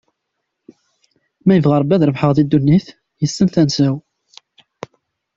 [1.45, 2.87] Ma yebɣa Rebbi ad rebḥeɣ deg ddunit,
[3.21, 3.95] yessen tansa-w.